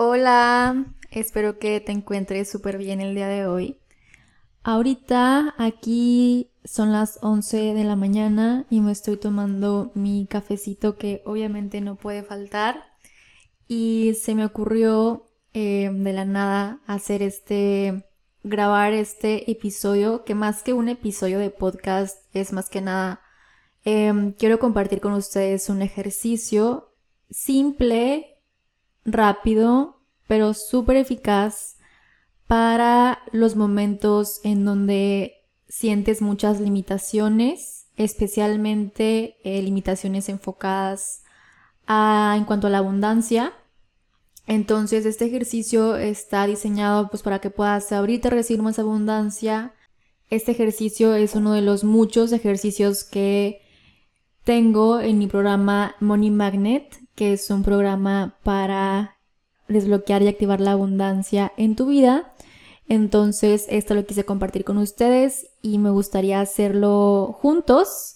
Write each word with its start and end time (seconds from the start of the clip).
Hola, 0.00 0.94
espero 1.10 1.58
que 1.58 1.80
te 1.80 1.90
encuentres 1.90 2.48
súper 2.48 2.78
bien 2.78 3.00
el 3.00 3.16
día 3.16 3.26
de 3.26 3.48
hoy. 3.48 3.80
Ahorita 4.62 5.56
aquí 5.58 6.52
son 6.62 6.92
las 6.92 7.18
11 7.20 7.74
de 7.74 7.82
la 7.82 7.96
mañana 7.96 8.64
y 8.70 8.80
me 8.80 8.92
estoy 8.92 9.16
tomando 9.16 9.90
mi 9.94 10.28
cafecito 10.30 10.96
que 10.98 11.20
obviamente 11.24 11.80
no 11.80 11.96
puede 11.96 12.22
faltar. 12.22 12.84
Y 13.66 14.14
se 14.22 14.36
me 14.36 14.44
ocurrió 14.44 15.26
eh, 15.52 15.90
de 15.92 16.12
la 16.12 16.24
nada 16.24 16.78
hacer 16.86 17.20
este, 17.20 18.06
grabar 18.44 18.92
este 18.92 19.50
episodio, 19.50 20.22
que 20.22 20.36
más 20.36 20.62
que 20.62 20.74
un 20.74 20.88
episodio 20.88 21.40
de 21.40 21.50
podcast 21.50 22.24
es 22.34 22.52
más 22.52 22.70
que 22.70 22.82
nada, 22.82 23.20
em, 23.82 24.32
quiero 24.32 24.60
compartir 24.60 25.00
con 25.00 25.14
ustedes 25.14 25.68
un 25.68 25.82
ejercicio 25.82 26.94
simple 27.30 28.37
rápido, 29.12 30.00
pero 30.26 30.54
súper 30.54 30.96
eficaz 30.96 31.76
para 32.46 33.20
los 33.32 33.56
momentos 33.56 34.40
en 34.44 34.64
donde 34.64 35.34
sientes 35.68 36.22
muchas 36.22 36.60
limitaciones, 36.60 37.86
especialmente 37.96 39.36
eh, 39.44 39.62
limitaciones 39.62 40.28
enfocadas 40.28 41.22
a, 41.86 42.34
en 42.36 42.44
cuanto 42.44 42.66
a 42.66 42.70
la 42.70 42.78
abundancia. 42.78 43.52
Entonces 44.46 45.04
este 45.04 45.26
ejercicio 45.26 45.96
está 45.96 46.46
diseñado 46.46 47.10
pues 47.10 47.22
para 47.22 47.38
que 47.38 47.50
puedas 47.50 47.92
abrirte 47.92 48.28
a 48.28 48.30
recibir 48.30 48.62
más 48.62 48.78
abundancia. 48.78 49.74
Este 50.30 50.52
ejercicio 50.52 51.14
es 51.14 51.34
uno 51.34 51.52
de 51.52 51.60
los 51.60 51.84
muchos 51.84 52.32
ejercicios 52.32 53.04
que 53.04 53.60
tengo 54.44 55.00
en 55.00 55.18
mi 55.18 55.26
programa 55.26 55.96
Money 56.00 56.30
Magnet, 56.30 56.98
que 57.18 57.32
es 57.32 57.50
un 57.50 57.64
programa 57.64 58.38
para 58.44 59.16
desbloquear 59.66 60.22
y 60.22 60.28
activar 60.28 60.60
la 60.60 60.70
abundancia 60.70 61.52
en 61.56 61.74
tu 61.74 61.86
vida. 61.86 62.32
Entonces, 62.86 63.66
esto 63.68 63.96
lo 63.96 64.06
quise 64.06 64.24
compartir 64.24 64.62
con 64.62 64.78
ustedes 64.78 65.48
y 65.60 65.78
me 65.78 65.90
gustaría 65.90 66.40
hacerlo 66.40 67.36
juntos 67.40 68.14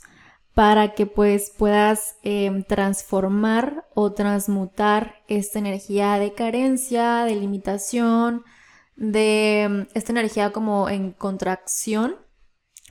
para 0.55 0.95
que 0.95 1.07
pues 1.07 1.51
puedas 1.59 2.15
em, 2.23 2.63
transformar 2.63 3.89
o 3.93 4.13
transmutar 4.13 5.17
esta 5.27 5.59
energía 5.59 6.17
de 6.21 6.35
carencia, 6.35 7.25
de 7.25 7.35
limitación, 7.35 8.45
de 8.95 9.63
em, 9.63 9.87
esta 9.95 10.13
energía 10.13 10.53
como 10.53 10.89
en 10.89 11.11
contracción, 11.11 12.15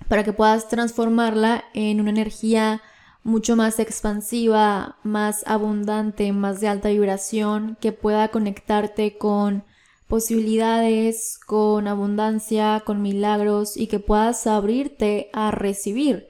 para 0.10 0.26
que 0.26 0.34
puedas 0.34 0.68
transformarla 0.68 1.64
en 1.74 2.02
una 2.02 2.10
energía 2.10 2.82
mucho 3.24 3.56
más 3.56 3.80
expansiva, 3.80 4.98
más 5.04 5.44
abundante, 5.46 6.32
más 6.34 6.60
de 6.60 6.68
alta 6.68 6.90
vibración, 6.90 7.78
que 7.80 7.92
pueda 7.92 8.30
conectarte 8.30 9.18
con 9.18 9.64
posibilidades, 10.08 11.40
con 11.46 11.88
abundancia, 11.88 12.84
con 12.86 13.02
milagros 13.02 13.78
y 13.78 13.88
que 13.88 14.00
puedas 14.00 14.46
abrirte 14.48 15.30
a 15.34 15.52
recibir, 15.52 16.28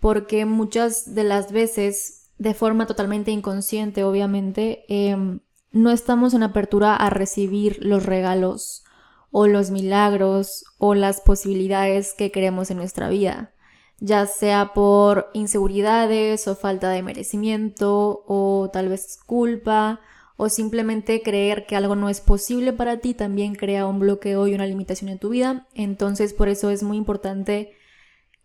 porque 0.00 0.46
muchas 0.46 1.14
de 1.14 1.24
las 1.24 1.52
veces, 1.52 2.30
de 2.38 2.54
forma 2.54 2.86
totalmente 2.86 3.30
inconsciente, 3.32 4.04
obviamente, 4.04 4.84
em, 4.88 5.40
no 5.72 5.90
estamos 5.90 6.34
en 6.34 6.42
apertura 6.42 6.94
a 6.94 7.10
recibir 7.10 7.84
los 7.84 8.06
regalos 8.06 8.84
o 9.30 9.46
los 9.46 9.70
milagros 9.70 10.64
o 10.78 10.94
las 10.94 11.20
posibilidades 11.20 12.14
que 12.14 12.30
queremos 12.30 12.70
en 12.70 12.78
nuestra 12.78 13.08
vida 13.08 13.52
ya 14.00 14.26
sea 14.26 14.72
por 14.74 15.30
inseguridades 15.32 16.46
o 16.46 16.54
falta 16.54 16.90
de 16.90 17.02
merecimiento 17.02 18.24
o 18.26 18.70
tal 18.72 18.88
vez 18.88 19.18
culpa 19.26 20.00
o 20.36 20.48
simplemente 20.48 21.20
creer 21.22 21.66
que 21.66 21.74
algo 21.74 21.96
no 21.96 22.08
es 22.08 22.20
posible 22.20 22.72
para 22.72 22.98
ti 22.98 23.12
también 23.12 23.56
crea 23.56 23.86
un 23.86 23.98
bloqueo 23.98 24.46
y 24.46 24.54
una 24.54 24.66
limitación 24.66 25.10
en 25.10 25.18
tu 25.18 25.30
vida. 25.30 25.66
Entonces 25.74 26.32
por 26.32 26.48
eso 26.48 26.70
es 26.70 26.84
muy 26.84 26.96
importante 26.96 27.72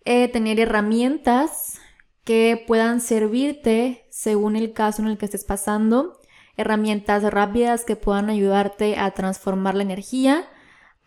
eh, 0.06 0.28
tener 0.28 0.60
herramientas 0.60 1.80
que 2.24 2.64
puedan 2.66 3.00
servirte 3.00 4.06
según 4.10 4.56
el 4.56 4.74
caso 4.74 5.02
en 5.04 5.10
el 5.10 5.18
que 5.18 5.26
estés 5.26 5.44
pasando, 5.44 6.20
herramientas 6.58 7.24
rápidas 7.24 7.86
que 7.86 7.96
puedan 7.96 8.30
ayudarte 8.30 8.98
a 8.98 9.12
transformar 9.12 9.76
la 9.76 9.84
energía 9.84 10.48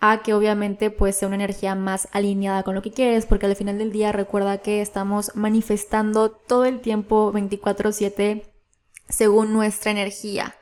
a 0.01 0.23
que 0.23 0.35
obviamente 0.35 0.91
pues 0.91 1.17
sea 1.17 1.29
una 1.29 1.37
energía 1.37 1.75
más 1.75 2.09
alineada 2.13 2.63
con 2.63 2.75
lo 2.75 2.83
que 2.83 2.91
quieres, 2.91 3.27
porque 3.27 3.47
al 3.47 3.57
final 3.57 3.79
del 3.79 3.93
día 3.93 4.13
recuerda 4.13 4.59
que 4.59 4.81
estamos 4.81 5.35
manifestando 5.35 6.31
todo 6.31 6.65
el 6.65 6.81
tiempo 6.81 7.33
24/7 7.33 8.43
según 9.09 9.53
nuestra 9.53 9.91
energía, 9.91 10.55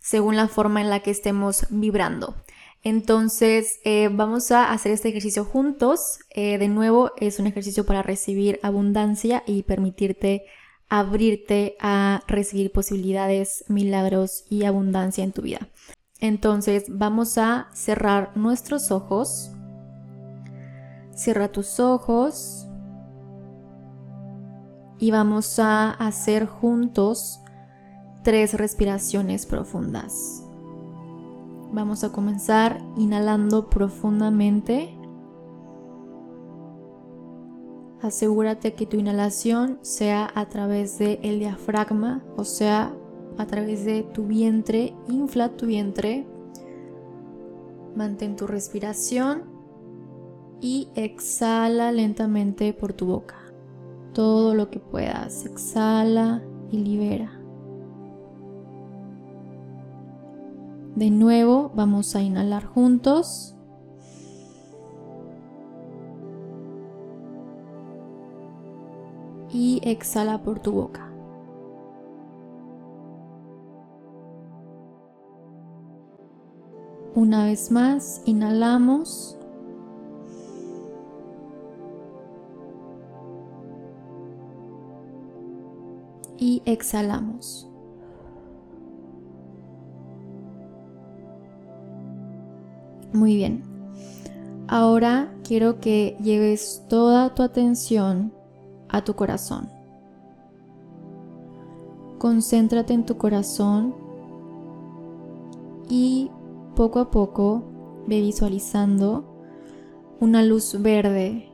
según 0.00 0.36
la 0.36 0.48
forma 0.48 0.80
en 0.80 0.90
la 0.90 1.00
que 1.00 1.10
estemos 1.10 1.66
vibrando. 1.70 2.36
Entonces 2.82 3.80
eh, 3.84 4.08
vamos 4.12 4.52
a 4.52 4.70
hacer 4.70 4.92
este 4.92 5.08
ejercicio 5.08 5.44
juntos. 5.44 6.20
Eh, 6.30 6.58
de 6.58 6.68
nuevo 6.68 7.10
es 7.16 7.40
un 7.40 7.48
ejercicio 7.48 7.84
para 7.84 8.02
recibir 8.02 8.60
abundancia 8.62 9.42
y 9.46 9.64
permitirte 9.64 10.44
abrirte 10.88 11.76
a 11.80 12.22
recibir 12.28 12.70
posibilidades, 12.70 13.64
milagros 13.66 14.44
y 14.48 14.64
abundancia 14.64 15.24
en 15.24 15.32
tu 15.32 15.42
vida. 15.42 15.68
Entonces 16.20 16.86
vamos 16.88 17.36
a 17.38 17.68
cerrar 17.72 18.36
nuestros 18.36 18.90
ojos. 18.90 19.52
Cierra 21.14 21.48
tus 21.48 21.80
ojos. 21.80 22.66
Y 24.98 25.10
vamos 25.10 25.58
a 25.58 25.90
hacer 25.90 26.46
juntos 26.46 27.40
tres 28.22 28.54
respiraciones 28.54 29.44
profundas. 29.44 30.42
Vamos 31.72 32.02
a 32.04 32.12
comenzar 32.12 32.80
inhalando 32.96 33.68
profundamente. 33.68 34.96
Asegúrate 38.00 38.74
que 38.74 38.86
tu 38.86 38.96
inhalación 38.96 39.78
sea 39.82 40.30
a 40.34 40.46
través 40.46 40.98
del 40.98 41.18
el 41.22 41.38
diafragma, 41.40 42.24
o 42.36 42.44
sea, 42.44 42.94
a 43.38 43.46
través 43.46 43.84
de 43.84 44.02
tu 44.02 44.26
vientre, 44.26 44.94
infla 45.08 45.50
tu 45.56 45.66
vientre, 45.66 46.26
mantén 47.94 48.36
tu 48.36 48.46
respiración 48.46 49.44
y 50.60 50.88
exhala 50.94 51.92
lentamente 51.92 52.72
por 52.72 52.92
tu 52.92 53.06
boca. 53.06 53.36
Todo 54.12 54.54
lo 54.54 54.70
que 54.70 54.80
puedas, 54.80 55.44
exhala 55.44 56.42
y 56.70 56.78
libera. 56.78 57.40
De 60.96 61.10
nuevo 61.10 61.70
vamos 61.74 62.16
a 62.16 62.22
inhalar 62.22 62.64
juntos. 62.64 63.52
Y 69.52 69.80
exhala 69.84 70.42
por 70.42 70.60
tu 70.60 70.72
boca. 70.72 71.15
Una 77.16 77.46
vez 77.46 77.70
más, 77.70 78.20
inhalamos. 78.26 79.38
Y 86.36 86.60
exhalamos. 86.66 87.66
Muy 93.14 93.34
bien. 93.34 93.62
Ahora 94.68 95.32
quiero 95.42 95.80
que 95.80 96.18
lleves 96.22 96.84
toda 96.90 97.34
tu 97.34 97.42
atención 97.42 98.30
a 98.90 99.02
tu 99.02 99.14
corazón. 99.14 99.70
Concéntrate 102.18 102.92
en 102.92 103.06
tu 103.06 103.16
corazón 103.16 103.94
y 105.88 106.30
poco 106.76 107.00
a 107.00 107.10
poco 107.10 107.64
ve 108.06 108.20
visualizando 108.20 109.24
una 110.20 110.44
luz 110.44 110.80
verde 110.80 111.48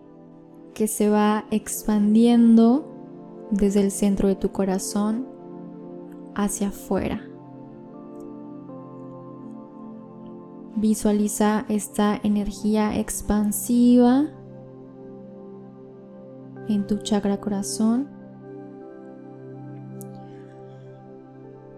que 0.74 0.86
se 0.86 1.08
va 1.08 1.46
expandiendo 1.50 2.84
desde 3.50 3.80
el 3.80 3.90
centro 3.90 4.28
de 4.28 4.34
tu 4.34 4.52
corazón 4.52 5.26
hacia 6.34 6.68
afuera. 6.68 7.22
Visualiza 10.76 11.64
esta 11.68 12.18
energía 12.22 12.98
expansiva 12.98 14.26
en 16.68 16.86
tu 16.86 16.98
chakra 16.98 17.40
corazón 17.40 18.08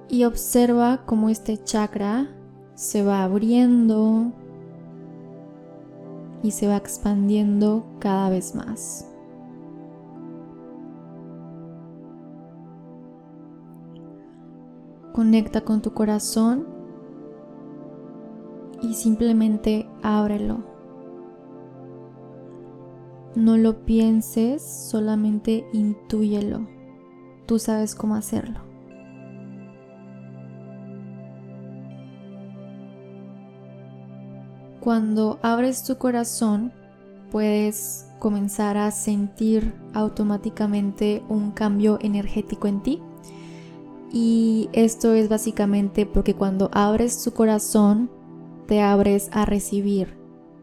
y 0.08 0.24
observa 0.24 1.04
cómo 1.04 1.28
este 1.28 1.62
chakra 1.62 2.28
se 2.74 3.04
va 3.04 3.22
abriendo 3.22 4.32
y 6.42 6.50
se 6.50 6.68
va 6.68 6.76
expandiendo 6.76 7.84
cada 8.00 8.28
vez 8.30 8.54
más. 8.54 9.08
Conecta 15.12 15.60
con 15.60 15.80
tu 15.80 15.94
corazón 15.94 16.66
y 18.82 18.94
simplemente 18.94 19.88
ábrelo. 20.02 20.64
No 23.36 23.56
lo 23.56 23.84
pienses, 23.84 24.62
solamente 24.62 25.66
intúyelo. 25.72 26.66
Tú 27.46 27.58
sabes 27.58 27.94
cómo 27.94 28.16
hacerlo. 28.16 28.63
Cuando 34.84 35.38
abres 35.40 35.82
tu 35.82 35.96
corazón, 35.96 36.70
puedes 37.32 38.04
comenzar 38.18 38.76
a 38.76 38.90
sentir 38.90 39.72
automáticamente 39.94 41.22
un 41.30 41.52
cambio 41.52 41.96
energético 42.02 42.68
en 42.68 42.82
ti. 42.82 43.02
Y 44.12 44.68
esto 44.74 45.14
es 45.14 45.30
básicamente 45.30 46.04
porque 46.04 46.34
cuando 46.34 46.68
abres 46.74 47.24
tu 47.24 47.32
corazón, 47.32 48.10
te 48.66 48.82
abres 48.82 49.30
a 49.32 49.46
recibir, 49.46 50.18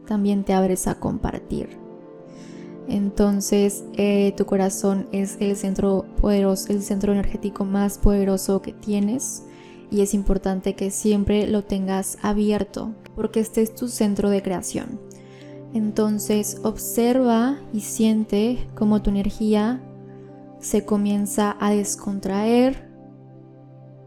también 0.06 0.44
te 0.44 0.52
abres 0.52 0.86
a 0.86 1.00
compartir. 1.00 1.70
Entonces 2.86 3.82
eh, 3.94 4.34
tu 4.36 4.46
corazón 4.46 5.08
es 5.10 5.36
el 5.40 5.56
centro 5.56 6.04
poderoso, 6.20 6.72
el 6.72 6.82
centro 6.84 7.10
energético 7.10 7.64
más 7.64 7.98
poderoso 7.98 8.62
que 8.62 8.72
tienes 8.72 9.42
y 9.92 10.00
es 10.00 10.14
importante 10.14 10.74
que 10.74 10.90
siempre 10.90 11.46
lo 11.46 11.64
tengas 11.64 12.16
abierto 12.22 12.94
porque 13.14 13.40
este 13.40 13.60
es 13.60 13.74
tu 13.74 13.88
centro 13.88 14.30
de 14.30 14.42
creación. 14.42 14.98
Entonces 15.74 16.58
observa 16.64 17.58
y 17.74 17.80
siente 17.80 18.66
cómo 18.74 19.02
tu 19.02 19.10
energía 19.10 19.82
se 20.60 20.86
comienza 20.86 21.56
a 21.60 21.72
descontraer 21.72 22.88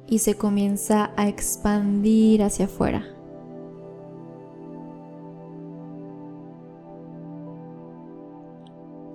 y 0.08 0.20
se 0.20 0.34
comienza 0.34 1.12
a 1.18 1.28
expandir 1.28 2.42
hacia 2.42 2.66
afuera. 2.66 3.06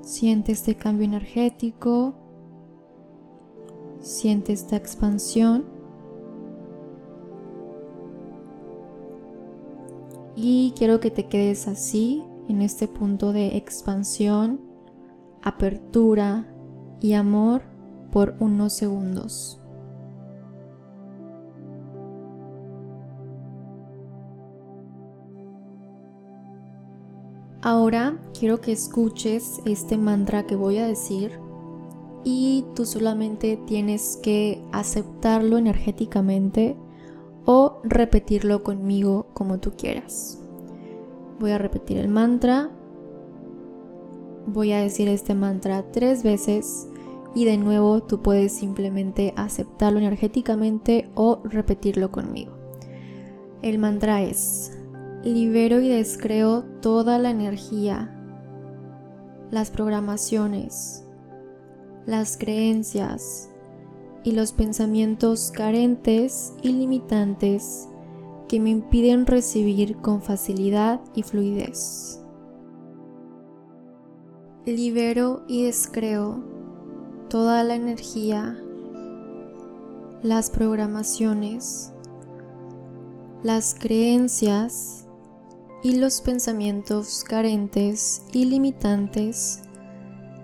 Siente 0.02 0.52
este 0.52 0.76
cambio 0.76 1.05
energético, 1.05 2.14
siente 4.00 4.52
esta 4.52 4.76
expansión. 4.76 5.79
Y 10.42 10.72
quiero 10.75 11.00
que 11.00 11.10
te 11.10 11.28
quedes 11.28 11.69
así 11.69 12.25
en 12.48 12.62
este 12.62 12.88
punto 12.88 13.34
de 13.34 13.58
expansión, 13.58 14.58
apertura 15.42 16.50
y 16.98 17.12
amor 17.12 17.60
por 18.10 18.37
unos 18.40 18.72
segundos. 18.72 19.60
Ahora 27.60 28.19
quiero 28.32 28.62
que 28.62 28.72
escuches 28.72 29.60
este 29.66 29.98
mantra 29.98 30.46
que 30.46 30.56
voy 30.56 30.78
a 30.78 30.87
decir 30.87 31.38
y 32.25 32.64
tú 32.75 32.87
solamente 32.87 33.58
tienes 33.66 34.19
que 34.22 34.64
aceptarlo 34.72 35.58
energéticamente 35.58 36.78
o 37.52 37.81
repetirlo 37.82 38.62
conmigo 38.62 39.26
como 39.35 39.58
tú 39.58 39.73
quieras. 39.76 40.38
Voy 41.41 41.50
a 41.50 41.58
repetir 41.58 41.99
el 41.99 42.06
mantra. 42.06 42.70
Voy 44.47 44.70
a 44.70 44.81
decir 44.81 45.08
este 45.08 45.35
mantra 45.35 45.91
tres 45.91 46.23
veces 46.23 46.87
y 47.35 47.47
de 47.47 47.56
nuevo 47.56 48.05
tú 48.05 48.23
puedes 48.23 48.52
simplemente 48.52 49.35
aceptarlo 49.37 49.99
energéticamente 49.99 51.11
o 51.17 51.41
repetirlo 51.43 52.12
conmigo. 52.12 52.52
El 53.62 53.81
mantra 53.81 54.23
es, 54.23 54.79
libero 55.25 55.81
y 55.81 55.88
descreo 55.88 56.62
toda 56.81 57.19
la 57.19 57.31
energía, 57.31 58.17
las 59.50 59.73
programaciones, 59.73 61.05
las 62.06 62.37
creencias 62.37 63.50
y 64.25 64.32
los 64.32 64.52
pensamientos 64.52 65.50
carentes 65.50 66.52
y 66.62 66.72
limitantes 66.72 67.88
que 68.49 68.61
me 68.61 68.70
impiden 68.70 69.26
recibir 69.26 69.96
con 69.99 70.22
facilidad 70.22 71.00
y 71.14 71.22
fluidez. 71.22 72.20
Libero 74.67 75.43
y 75.49 75.64
descreo 75.64 76.44
toda 77.28 77.64
la 77.64 77.76
energía, 77.76 78.58
las 80.23 80.50
programaciones, 80.50 81.93
las 83.43 83.75
creencias 83.78 85.06
y 85.82 85.96
los 85.96 86.20
pensamientos 86.20 87.25
carentes 87.25 88.23
y 88.32 88.44
limitantes 88.44 89.62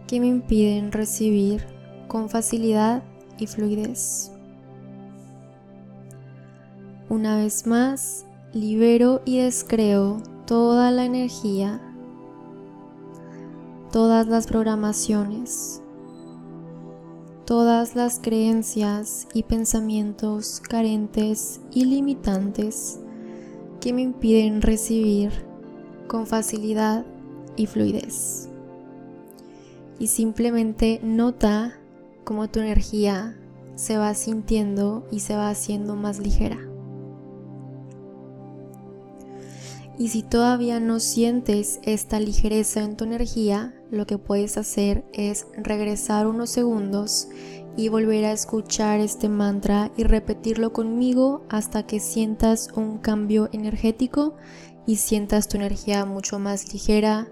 que 0.07 0.21
me 0.21 0.29
impiden 0.29 0.93
recibir 0.93 1.67
con 2.09 2.31
facilidad 2.31 3.03
y 3.39 3.47
fluidez. 3.47 4.31
Una 7.09 7.37
vez 7.37 7.67
más, 7.67 8.27
libero 8.53 9.23
y 9.25 9.39
descreo 9.39 10.23
toda 10.47 10.91
la 10.91 11.05
energía, 11.05 11.81
todas 13.93 14.27
las 14.27 14.47
programaciones, 14.47 15.83
todas 17.45 17.95
las 17.95 18.19
creencias 18.19 19.29
y 19.33 19.45
pensamientos 19.45 20.61
carentes 20.61 21.61
y 21.71 21.85
limitantes 21.85 22.99
que 23.81 23.93
me 23.93 24.03
impiden 24.03 24.63
recibir 24.63 25.31
con 26.09 26.27
facilidad 26.27 27.07
y 27.57 27.67
fluidez. 27.67 28.49
Y 29.99 30.09
simplemente 30.09 31.01
nota 31.03 31.79
cómo 32.27 32.49
tu 32.49 32.59
energía 32.59 33.39
se 33.77 33.97
va 33.97 34.13
sintiendo 34.15 35.07
y 35.13 35.21
se 35.21 35.37
va 35.37 35.49
haciendo 35.49 35.95
más 35.95 36.19
ligera. 36.19 36.59
Y 39.97 40.09
si 40.09 40.23
todavía 40.23 40.81
no 40.81 41.01
sientes 41.01 41.79
esta 41.85 42.21
ligereza 42.21 42.83
en 42.83 42.97
tu 42.97 43.05
energía, 43.05 43.75
lo 43.91 44.07
que 44.07 44.19
puedes 44.19 44.59
hacer 44.59 45.05
es 45.15 45.47
regresar 45.57 46.27
unos 46.27 46.51
segundos 46.51 47.29
y 47.77 47.89
volver 47.89 48.25
a 48.25 48.33
escuchar 48.33 49.01
este 49.01 49.29
mantra 49.29 49.93
y 49.97 50.03
repetirlo 50.03 50.73
conmigo 50.73 51.45
hasta 51.49 51.87
que 51.87 52.01
sientas 52.01 52.71
un 52.75 52.99
cambio 52.99 53.49
energético 53.53 54.35
y 54.85 54.97
sientas 54.97 55.49
tu 55.49 55.57
energía 55.59 56.05
mucho 56.05 56.41
más 56.41 56.73
ligera, 56.73 57.29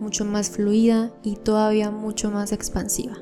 mucho 0.00 0.24
más 0.24 0.50
fluida 0.50 1.12
y 1.22 1.36
todavía 1.36 1.90
mucho 1.90 2.30
más 2.30 2.52
expansiva. 2.52 3.16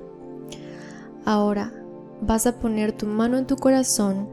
Ahora 1.24 1.72
vas 2.20 2.46
a 2.46 2.58
poner 2.58 2.92
tu 2.92 3.06
mano 3.06 3.38
en 3.38 3.46
tu 3.46 3.56
corazón 3.56 4.28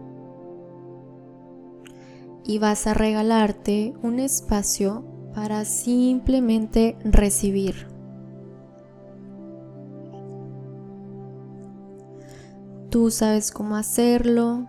y 2.43 2.57
vas 2.57 2.87
a 2.87 2.93
regalarte 2.93 3.93
un 4.01 4.19
espacio 4.19 5.03
para 5.35 5.65
simplemente 5.65 6.97
recibir. 7.03 7.87
Tú 12.89 13.11
sabes 13.11 13.51
cómo 13.51 13.75
hacerlo. 13.75 14.67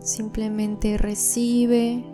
Simplemente 0.00 0.96
recibe. 0.96 2.04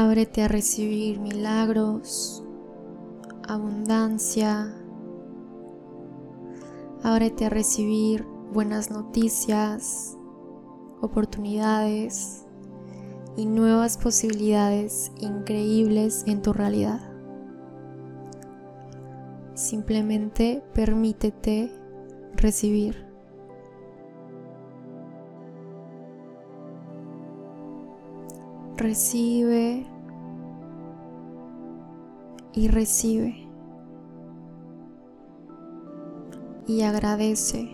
Ábrete 0.00 0.42
a 0.42 0.48
recibir 0.48 1.20
milagros 1.20 2.42
abundancia. 3.46 4.74
Ábrete 7.02 7.44
a 7.44 7.50
recibir 7.50 8.24
buenas 8.50 8.90
noticias, 8.90 10.16
oportunidades 11.02 12.46
y 13.36 13.44
nuevas 13.44 13.98
posibilidades 13.98 15.12
increíbles 15.20 16.24
en 16.26 16.40
tu 16.40 16.54
realidad. 16.54 17.02
Simplemente 19.52 20.64
permítete 20.72 21.70
recibir. 22.36 23.09
Recibe 28.80 29.84
y 32.54 32.68
recibe 32.68 33.46
y 36.66 36.80
agradece 36.80 37.68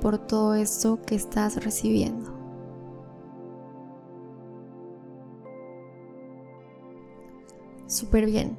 por 0.00 0.18
todo 0.18 0.56
esto 0.56 1.00
que 1.02 1.14
estás 1.14 1.62
recibiendo. 1.62 2.32
Súper 7.86 8.26
bien. 8.26 8.58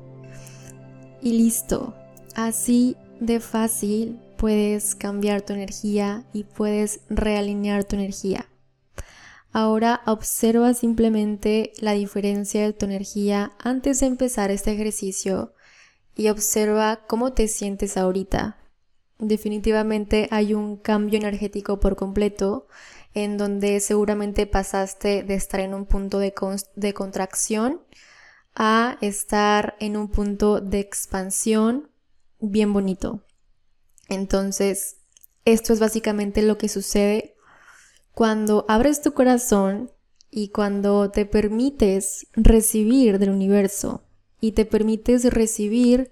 Y 1.21 1.33
listo. 1.33 1.93
Así 2.37 2.95
de 3.19 3.41
fácil 3.41 4.21
puedes 4.37 4.95
cambiar 4.95 5.41
tu 5.41 5.51
energía 5.51 6.23
y 6.31 6.45
puedes 6.45 7.01
realinear 7.09 7.83
tu 7.83 7.97
energía. 7.97 8.45
Ahora 9.59 10.03
observa 10.05 10.75
simplemente 10.75 11.73
la 11.79 11.93
diferencia 11.93 12.61
de 12.61 12.73
tu 12.73 12.85
energía 12.85 13.53
antes 13.57 14.01
de 14.01 14.05
empezar 14.05 14.51
este 14.51 14.71
ejercicio 14.71 15.55
y 16.15 16.29
observa 16.29 17.07
cómo 17.07 17.33
te 17.33 17.47
sientes 17.47 17.97
ahorita. 17.97 18.59
Definitivamente 19.17 20.27
hay 20.29 20.53
un 20.53 20.77
cambio 20.77 21.17
energético 21.17 21.79
por 21.79 21.95
completo 21.95 22.67
en 23.15 23.39
donde 23.39 23.79
seguramente 23.79 24.45
pasaste 24.45 25.23
de 25.23 25.33
estar 25.33 25.61
en 25.61 25.73
un 25.73 25.87
punto 25.87 26.19
de, 26.19 26.35
de 26.75 26.93
contracción 26.93 27.81
a 28.53 28.99
estar 29.01 29.75
en 29.79 29.97
un 29.97 30.09
punto 30.09 30.61
de 30.61 30.81
expansión 30.81 31.89
bien 32.39 32.73
bonito. 32.73 33.23
Entonces, 34.07 34.97
esto 35.45 35.73
es 35.73 35.79
básicamente 35.79 36.43
lo 36.43 36.59
que 36.59 36.69
sucede 36.69 37.36
cuando 38.17 38.65
abres 38.67 39.03
tu 39.03 39.13
corazón 39.13 39.91
y 40.31 40.47
cuando 40.47 41.11
te 41.11 41.27
permites 41.27 42.25
recibir 42.33 43.19
del 43.19 43.29
universo 43.29 44.01
y 44.41 44.53
te 44.53 44.65
permites 44.65 45.31
recibir 45.31 46.11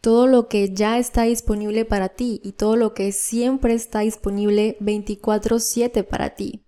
todo 0.00 0.28
lo 0.28 0.46
que 0.46 0.72
ya 0.72 0.96
está 0.96 1.24
disponible 1.24 1.84
para 1.84 2.10
ti 2.10 2.40
y 2.44 2.52
todo 2.52 2.76
lo 2.76 2.94
que 2.94 3.10
siempre 3.10 3.74
está 3.74 3.98
disponible 3.98 4.76
24/7 4.78 6.04
para 6.04 6.36
ti. 6.36 6.62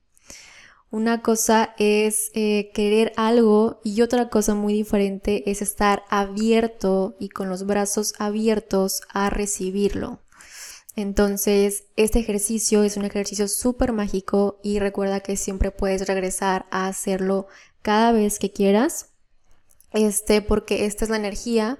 Una 0.91 1.23
cosa 1.23 1.77
es 1.79 2.33
eh, 2.35 2.73
querer 2.75 3.12
algo 3.15 3.81
y 3.85 4.03
otra 4.03 4.31
cosa 4.31 4.57
muy 4.57 4.75
diferente 4.75 5.49
es 5.49 5.62
estar 5.62 6.03
abierto 6.09 7.15
y 7.21 7.29
con 7.29 7.49
los 7.49 7.67
brazos 7.67 8.15
abiertos 8.19 9.03
a 9.11 9.31
recibirlo. 9.31 10.19
Entonces, 10.95 11.85
este 11.97 12.19
ejercicio 12.19 12.83
es 12.83 12.97
un 12.97 13.05
ejercicio 13.05 13.49
súper 13.49 13.93
mágico 13.93 14.59
y 14.63 14.79
recuerda 14.79 15.21
que 15.21 15.37
siempre 15.37 15.71
puedes 15.71 16.07
regresar 16.07 16.67
a 16.71 16.87
hacerlo 16.87 17.47
cada 17.81 18.13
vez 18.13 18.39
que 18.39 18.53
quieras. 18.53 19.09
Este, 19.93 20.43
porque 20.43 20.87
esta 20.87 21.05
es 21.05 21.11
la 21.11 21.17
energía 21.17 21.79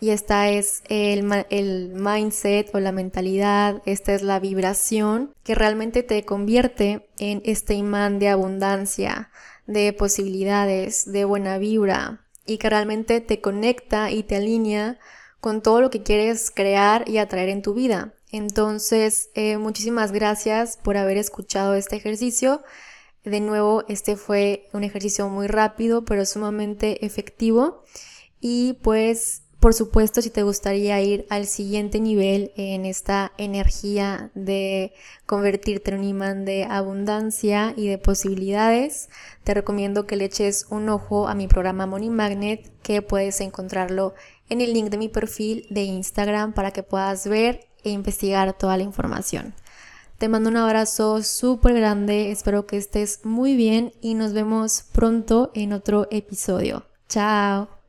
y 0.00 0.10
esta 0.10 0.48
es 0.48 0.82
el, 0.88 1.44
el, 1.50 1.92
mindset 1.94 2.74
o 2.74 2.80
la 2.80 2.92
mentalidad, 2.92 3.82
esta 3.84 4.14
es 4.14 4.22
la 4.22 4.40
vibración 4.40 5.34
que 5.44 5.54
realmente 5.54 6.02
te 6.02 6.24
convierte 6.24 7.08
en 7.18 7.42
este 7.44 7.74
imán 7.74 8.18
de 8.18 8.28
abundancia, 8.28 9.30
de 9.66 9.92
posibilidades, 9.92 11.10
de 11.12 11.24
buena 11.24 11.58
vibra 11.58 12.24
y 12.46 12.58
que 12.58 12.70
realmente 12.70 13.20
te 13.20 13.40
conecta 13.40 14.10
y 14.10 14.22
te 14.22 14.36
alinea 14.36 14.98
con 15.40 15.62
todo 15.62 15.80
lo 15.80 15.90
que 15.90 16.02
quieres 16.02 16.50
crear 16.50 17.08
y 17.08 17.18
atraer 17.18 17.50
en 17.50 17.62
tu 17.62 17.74
vida. 17.74 18.14
Entonces, 18.32 19.28
eh, 19.34 19.58
muchísimas 19.58 20.10
gracias 20.10 20.78
por 20.78 20.96
haber 20.96 21.18
escuchado 21.18 21.74
este 21.74 21.96
ejercicio. 21.96 22.62
De 23.24 23.40
nuevo, 23.40 23.84
este 23.88 24.16
fue 24.16 24.68
un 24.72 24.84
ejercicio 24.84 25.28
muy 25.28 25.46
rápido, 25.46 26.04
pero 26.06 26.24
sumamente 26.24 27.04
efectivo. 27.04 27.84
Y 28.40 28.78
pues, 28.82 29.42
por 29.60 29.74
supuesto, 29.74 30.22
si 30.22 30.30
te 30.30 30.42
gustaría 30.42 31.00
ir 31.02 31.26
al 31.28 31.46
siguiente 31.46 32.00
nivel 32.00 32.52
en 32.56 32.86
esta 32.86 33.32
energía 33.36 34.30
de 34.34 34.94
convertirte 35.26 35.92
en 35.92 35.98
un 35.98 36.04
imán 36.04 36.44
de 36.46 36.64
abundancia 36.64 37.74
y 37.76 37.86
de 37.86 37.98
posibilidades, 37.98 39.10
te 39.44 39.52
recomiendo 39.52 40.06
que 40.06 40.16
le 40.16 40.24
eches 40.24 40.66
un 40.70 40.88
ojo 40.88 41.28
a 41.28 41.34
mi 41.34 41.48
programa 41.48 41.86
Money 41.86 42.08
Magnet, 42.08 42.72
que 42.82 43.02
puedes 43.02 43.42
encontrarlo 43.42 44.14
en 44.48 44.62
el 44.62 44.72
link 44.72 44.88
de 44.88 44.98
mi 44.98 45.08
perfil 45.08 45.66
de 45.68 45.82
Instagram 45.82 46.54
para 46.54 46.72
que 46.72 46.82
puedas 46.82 47.28
ver 47.28 47.71
e 47.84 47.90
investigar 47.90 48.52
toda 48.52 48.76
la 48.76 48.82
información. 48.82 49.54
Te 50.18 50.28
mando 50.28 50.50
un 50.50 50.56
abrazo 50.56 51.22
súper 51.22 51.74
grande, 51.74 52.30
espero 52.30 52.66
que 52.66 52.76
estés 52.76 53.24
muy 53.24 53.56
bien 53.56 53.92
y 54.00 54.14
nos 54.14 54.32
vemos 54.32 54.84
pronto 54.92 55.50
en 55.54 55.72
otro 55.72 56.06
episodio. 56.10 56.84
Chao. 57.08 57.81